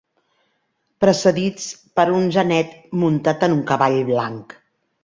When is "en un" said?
3.51-3.65